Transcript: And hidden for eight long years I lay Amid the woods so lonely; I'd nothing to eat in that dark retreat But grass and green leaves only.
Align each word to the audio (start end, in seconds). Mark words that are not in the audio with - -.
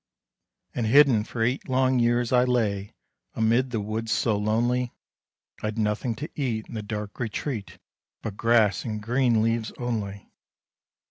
And 0.73 0.87
hidden 0.87 1.23
for 1.25 1.43
eight 1.43 1.69
long 1.69 1.99
years 1.99 2.33
I 2.33 2.43
lay 2.43 2.95
Amid 3.35 3.69
the 3.69 3.79
woods 3.79 4.11
so 4.11 4.35
lonely; 4.35 4.95
I'd 5.61 5.77
nothing 5.77 6.15
to 6.15 6.29
eat 6.33 6.65
in 6.67 6.73
that 6.73 6.87
dark 6.87 7.19
retreat 7.19 7.77
But 8.23 8.35
grass 8.35 8.83
and 8.83 8.99
green 8.99 9.43
leaves 9.43 9.71
only. 9.77 10.31